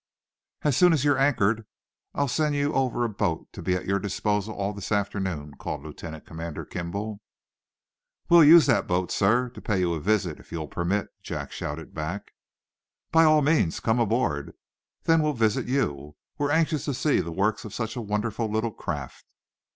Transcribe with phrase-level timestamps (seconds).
[0.63, 1.63] "As soon as you're anchored,
[2.15, 6.25] I'll send you over a boat to be at your disposal this afternoon," called Lieutenant
[6.25, 7.21] Commander Kimball.
[8.27, 11.93] "We'll use the boat, sir, to pay you a visit, if you permit," Jack shouted
[11.93, 12.33] back.
[13.11, 14.55] "By all means come aboard.
[15.03, 16.15] Then we'll visit you.
[16.39, 19.27] We're anxious to see the works of such a wonderful little craft."